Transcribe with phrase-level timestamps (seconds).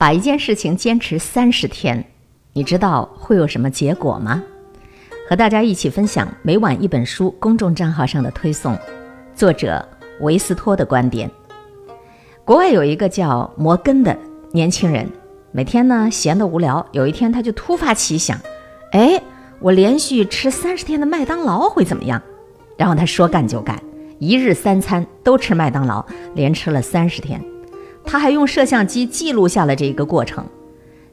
[0.00, 2.02] 把一件事情坚持三十天，
[2.54, 4.42] 你知道会有什么结果吗？
[5.28, 8.74] 和大家一起分享每晚一本书公众账号上的推送，
[9.34, 9.86] 作者
[10.22, 11.30] 维斯托的观点。
[12.46, 14.16] 国外有一个叫摩根的
[14.52, 15.06] 年轻人，
[15.52, 18.40] 每天呢闲得无聊，有一天他就突发奇想，
[18.92, 19.22] 哎，
[19.58, 22.22] 我连续吃三十天的麦当劳会怎么样？
[22.78, 23.78] 然后他说干就干，
[24.18, 26.02] 一日三餐都吃麦当劳，
[26.34, 27.38] 连吃了三十天。
[28.04, 30.44] 他还用摄像机记录下了这一个过程。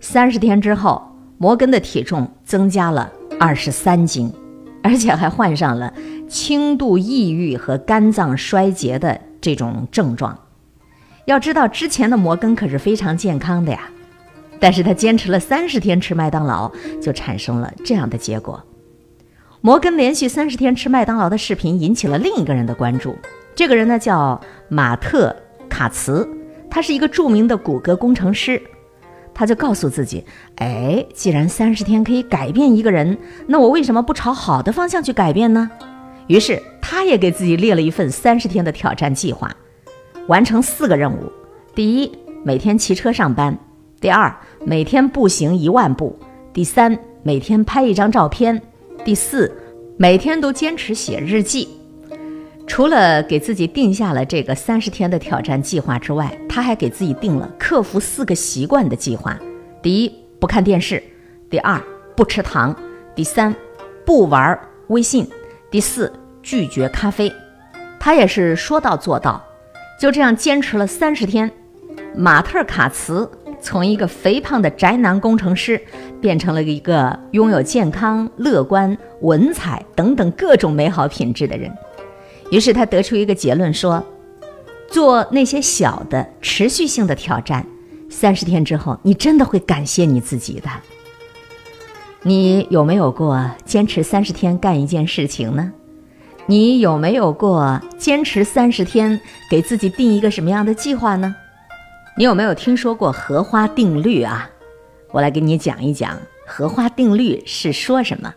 [0.00, 1.02] 三十天之后，
[1.38, 4.32] 摩根的体重增加了二十三斤，
[4.82, 5.92] 而且还患上了
[6.28, 10.38] 轻度抑郁和肝脏衰竭的这种症状。
[11.24, 13.80] 要知道，之前的摩根可是非常健康的呀，
[14.60, 16.70] 但是他坚持了三十天吃麦当劳，
[17.02, 18.62] 就产生了这样的结果。
[19.60, 23.16] 摩根连续三十天吃麦当劳的视频引起了另一个人的关注，
[23.56, 25.34] 这个人呢叫马特
[25.68, 26.35] 卡茨。
[26.76, 28.60] 他是一个著名的骨骼工程师，
[29.32, 30.22] 他就告诉自己
[30.60, 35.70] ：“哎，既然三十天可以改变一个人，那我为什么不朝好的方向去改变呢？”
[36.28, 39.50] 于是，他也给自己列了一份三十天的挑战计划，
[40.26, 41.32] 完成四个任务：
[41.74, 42.12] 第一，
[42.44, 43.54] 每天骑车上班；
[43.98, 46.14] 第二，每天步行一万步；
[46.52, 48.54] 第三，每天拍一张照片；
[49.02, 49.50] 第四，
[49.96, 51.75] 每天都坚持写日记。
[52.66, 59.38] 除了给自己定下了这个三十天的挑战计划之外，他还给自己定了克服四个习惯的计划：
[59.80, 60.98] 第一，不看电视；
[61.48, 61.80] 第二，
[62.16, 62.74] 不吃糖；
[63.14, 63.54] 第三，
[64.04, 65.24] 不玩微信；
[65.70, 67.32] 第四，拒绝咖啡。
[68.00, 69.42] 他也是说到做到，
[69.98, 71.50] 就这样坚持了三十天。
[72.14, 75.80] 马特卡茨从一个肥胖的宅男工程师，
[76.20, 81.72] 变成了一个拥有健康、乐观、文采等等各种美好品质的人。
[82.50, 84.04] 于是他得出一个结论说：
[84.88, 87.66] 做那些小的持续性的挑战，
[88.08, 90.68] 三十天之后，你真的会感谢你自己的。
[92.22, 95.72] 你有没有过坚持三十天干一件事情呢？
[96.46, 101.34] 你有没有过坚持三十天给自己定一个什么样的计划呢？
[102.16, 104.48] 你有没有听说过荷花定律啊？
[105.10, 106.16] 我来给你讲一讲
[106.46, 108.32] 荷花定律是说什么。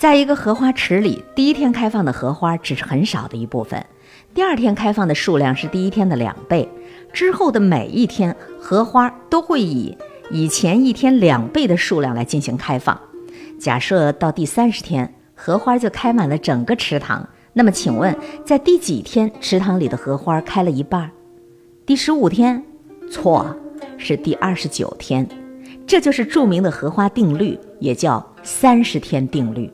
[0.00, 3.84] 在一个荷花池里，第一天开放的荷花只是很少的一部分，
[4.32, 6.66] 第二天开放的数量是第一天的两倍，
[7.12, 9.94] 之后的每一天荷花都会以
[10.30, 12.98] 以前一天两倍的数量来进行开放。
[13.58, 21.10] 假设到第三十天，荷花就开满了整个池塘，那么请问，在第几天池塘里的荷花开了一半？
[21.84, 22.64] 第十五天？
[23.10, 23.54] 错，
[23.98, 25.28] 是第二十九天。
[25.86, 29.70] 这就是著名的荷花定律，也叫三十天定律。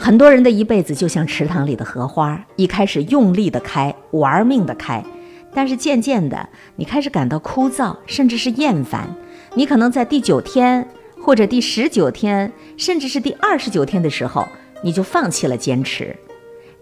[0.00, 5.04] 很多人的一辈子就像池塘里的荷花，一开始用力的开，玩命的开，
[5.52, 9.12] 但是渐渐的，你开始感到枯燥，甚至是厌烦。
[9.54, 10.86] 你可能在第九天，
[11.20, 14.46] 或者第十九天，甚至是第二十九天的时候，
[14.82, 16.16] 你就放弃了坚持。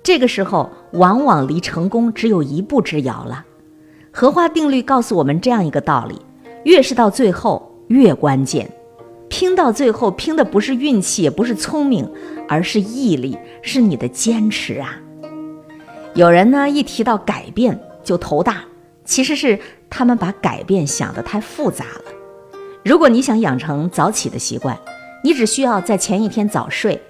[0.03, 3.45] 这个时候，往往离成功只有一步之遥了。
[4.13, 6.21] 荷花定律告诉我们这样一个道理：
[6.65, 8.71] 越是到最后，越关键。
[9.29, 12.09] 拼到最后，拼的不是运气，也不是聪明，
[12.49, 14.99] 而是毅力，是你的坚持啊！
[16.15, 18.65] 有人呢一提到改变就头大，
[19.05, 19.59] 其实是
[19.91, 22.05] 他们把改变想得太复杂了。
[22.85, 24.79] 如果你想养成早起的习惯，
[25.23, 27.01] 你只需要在前一天早睡。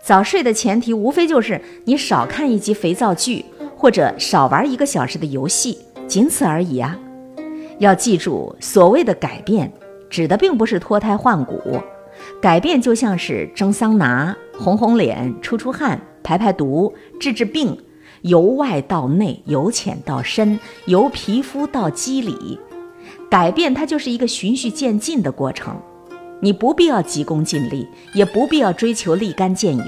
[0.00, 3.44] 早睡的前提无非就是你少看一集肥皂剧，
[3.76, 6.98] 或者少玩一个小时的游戏，仅此而已啊！
[7.78, 9.72] 要记住，所谓的改变。
[10.10, 11.60] 指的并不是脱胎换骨，
[12.40, 17.76] 改变就像是蒸桑拿、红红脸、出出汗、排排毒、治治病，
[18.22, 22.58] 由外到内，由浅到深，由皮肤到肌理，
[23.30, 25.80] 改变它就是一个循序渐进的过程。
[26.40, 29.84] 你不必要急功近利，也不必要追求立竿见影，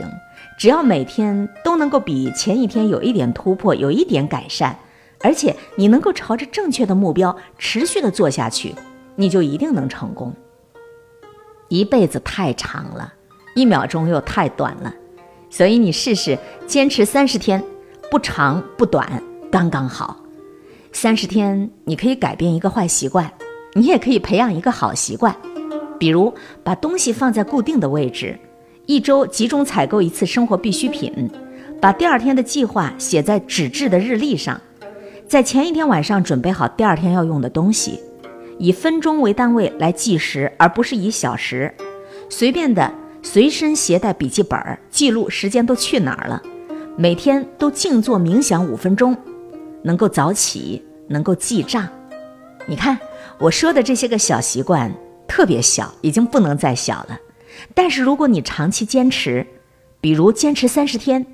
[0.59, 4.75] 只要每天都能够比前一天有一点突破，有一点改善，
[5.21, 8.75] 而且你能够朝着正确的目标持续的做下去。
[9.17, 10.33] 你就一定能成功。
[11.69, 13.13] 一辈子太长了，
[13.55, 14.95] 一秒钟又太短了，
[15.51, 17.63] 所以你试试坚持三十天，
[18.11, 20.17] 不长不短，刚刚好。
[20.93, 23.31] 三十天，你可以改变一个坏习惯，
[23.75, 25.35] 你也可以培养一个好习惯，
[25.99, 26.33] 比如
[26.63, 28.39] 把东西放在固定的位置，
[28.87, 31.31] 一周集中采购一次生活必需品，
[31.81, 34.61] 把第二天的计划写在纸质的日历上，
[35.27, 38.01] 在前一天晚上准备好第二天要用的东西。
[38.59, 41.73] 以分钟为单位来计时，而不是以小时。
[42.29, 42.93] 随便的
[43.23, 44.59] 随身携带笔记本，
[44.91, 46.43] 记录时间都去哪儿了。
[46.97, 49.17] 每天都静坐冥想五分钟，
[49.83, 51.87] 能够早起，能够记账。
[52.67, 52.99] 你看，
[53.39, 54.93] 我说的这些个小习惯
[55.29, 57.19] 特别小，已经不能再小了。
[57.75, 59.47] 但是如果你长期坚持，
[60.01, 61.27] 比如坚持三十天，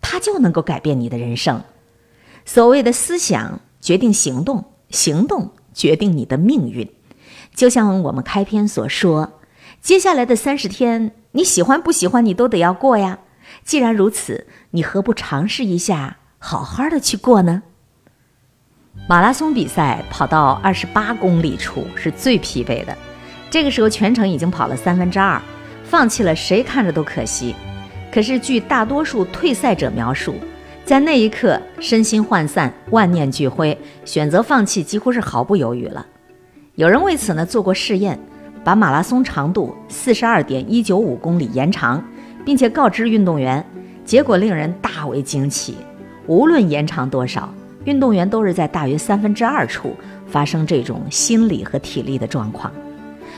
[0.00, 1.62] 它就能够改变你的人生。
[2.44, 6.90] 所谓的思想决定行动，行动决定你的命运。
[7.54, 9.40] 就像我们开篇所说，
[9.80, 13.20] 接下来的三十天，你喜欢不喜欢，你都得要过呀。
[13.64, 17.62] 既然如此，你何不尝试一下，好好的去过呢？
[19.08, 22.98] 马拉松比赛跑到二十八公里处是最疲惫的，
[23.48, 25.40] 这个时候全程已经跑了三分之二，
[25.84, 27.54] 放弃了谁看着都可惜。
[28.12, 30.34] 可是据大多数退赛者描述，
[30.88, 33.76] 在那一刻身心涣散，万念俱灰，
[34.06, 36.06] 选择放弃几乎是毫不犹豫了。
[36.76, 38.18] 有人为此呢做过试验，
[38.64, 42.02] 把马拉松长度四十二点一九五公里延长，
[42.42, 43.62] 并且告知运动员，
[44.02, 45.76] 结果令人大为惊奇，
[46.26, 47.52] 无论延长多少。
[47.84, 49.94] 运动员都是在大约三分之二处
[50.26, 52.72] 发生这种心理和体力的状况。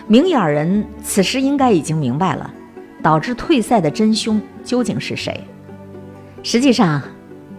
[0.07, 2.49] 明眼人此时应该已经明白了，
[3.03, 5.41] 导致退赛的真凶究竟是谁。
[6.45, 7.03] 实际上，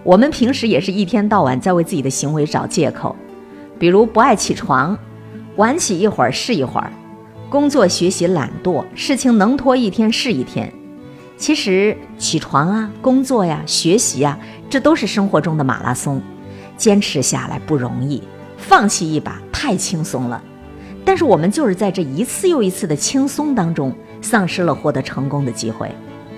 [0.03, 3.15] 我们平时也是一天到晚在为自己的行为找借口，
[3.77, 4.97] 比如不爱起床，
[5.57, 6.89] 晚起一会儿是一会儿；
[7.49, 10.71] 工作学习懒惰，事情能拖一天是一天。
[11.37, 14.37] 其实起床啊，工作呀，学习呀，
[14.69, 16.21] 这都是生活中的马拉松。
[16.77, 18.23] 坚持下来不容易，
[18.57, 20.41] 放弃一把太轻松了。
[21.05, 25.91] 但是我们就是在这一次又一次的轻松当中，丧失了获得成功的机会。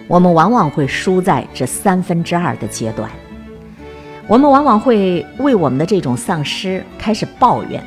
[0.07, 3.09] 我们往往会输在这三分之二的阶段。
[4.27, 7.83] 我们往往会为我们的这种丧失开始抱怨，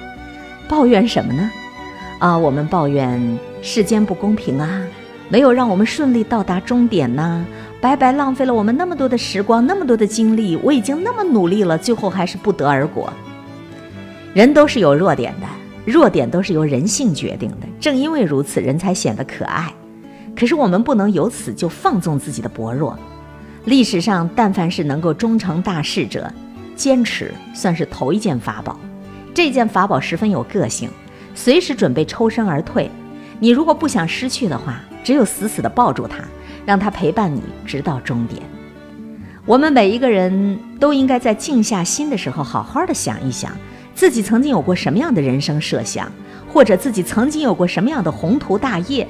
[0.69, 1.51] 抱怨什么呢？
[2.19, 3.21] 啊，我们抱怨
[3.63, 4.83] 世间不公平啊，
[5.31, 7.45] 没有让我们顺利到达终点呐。
[7.81, 13.11] 白白浪费了我们那么多的时光，那么多的精力，我已经那么努力了，最后还是不得而果。
[14.35, 15.47] 人都是有弱点的，
[15.85, 17.67] 弱点都是由人性决定的。
[17.81, 19.73] 正因为如此，人才显得可爱。
[20.39, 22.99] 可是我们不能由此就放纵自己的薄弱。
[23.67, 26.33] 历史上，但凡是能够终成大事者，
[26.75, 28.81] 坚持算是头一件法宝。
[29.35, 30.89] 这件法宝十分有个性，
[31.35, 32.91] 随时准备抽身而退。
[33.39, 36.25] 你如果不想失去的话，只有死死地抱住它。
[36.65, 38.43] 让它陪伴你直到终点。
[39.45, 43.53] 我们每一个人都应该在静下心的时候，好好的想一想，
[43.95, 46.11] 自己曾经有过什么样的人生设想，
[46.53, 49.07] 或者自己曾经有过什么样的宏图大业，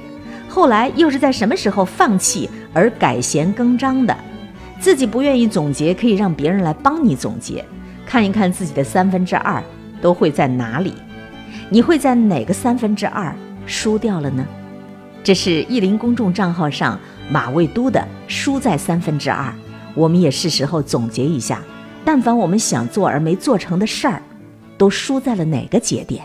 [0.46, 4.14] 后来又是在什么时候放弃而改弦更张的。
[4.80, 7.64] 自己不愿意总结，可以让别人来帮你总结，
[8.04, 9.62] 看一看自己的三分之二
[10.00, 10.94] 都会在哪里，
[11.70, 13.34] 你会在哪个三分之二
[13.66, 14.46] 输掉了呢？
[15.24, 16.98] 这是意林公众账号上。
[17.28, 19.52] 马未都的输在三分之二，
[19.96, 21.60] 我们也是时候总结一下，
[22.04, 24.22] 但凡我们想做而没做成的事儿，
[24.78, 26.22] 都输在了哪个节点？